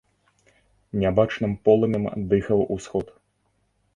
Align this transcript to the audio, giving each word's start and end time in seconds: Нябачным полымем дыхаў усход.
Нябачным 1.01 1.53
полымем 1.69 2.05
дыхаў 2.31 2.59
усход. 2.77 3.15